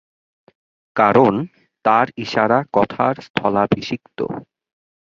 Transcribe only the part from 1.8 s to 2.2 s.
তার